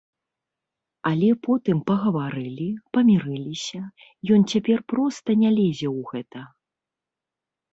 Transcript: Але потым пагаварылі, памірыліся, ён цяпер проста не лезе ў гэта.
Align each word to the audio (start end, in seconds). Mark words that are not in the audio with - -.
Але 1.09 1.27
потым 1.47 1.77
пагаварылі, 1.91 2.67
памірыліся, 2.97 3.81
ён 4.37 4.49
цяпер 4.55 4.77
проста 4.95 5.29
не 5.43 5.49
лезе 5.59 5.89
ў 5.97 6.11
гэта. 6.15 6.39